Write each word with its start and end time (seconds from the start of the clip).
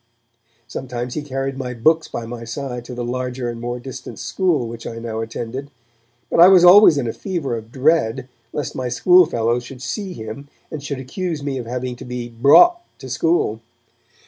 Sometimes 0.67 1.13
he 1.13 1.21
carried 1.21 1.59
my 1.59 1.75
books 1.75 2.07
by 2.07 2.25
my 2.25 2.43
side 2.43 2.83
to 2.85 2.95
the 2.95 3.05
larger 3.05 3.49
and 3.49 3.61
more 3.61 3.79
distant 3.79 4.17
school 4.17 4.67
which 4.67 4.87
I 4.87 4.97
now 4.97 5.19
attended, 5.19 5.69
but 6.27 6.39
I 6.39 6.47
was 6.47 6.63
always 6.65 6.97
in 6.97 7.07
a 7.07 7.13
fever 7.13 7.55
of 7.55 7.71
dread 7.71 8.27
lest 8.51 8.73
my 8.75 8.89
schoolfellows 8.89 9.63
should 9.63 9.83
see 9.83 10.13
him, 10.13 10.47
and 10.71 10.83
should 10.83 10.97
accuse 10.97 11.43
me 11.43 11.59
of 11.59 11.67
having 11.67 11.95
to 11.97 12.05
be 12.05 12.29
'brought' 12.29 12.81
to 12.97 13.11
school. 13.11 13.59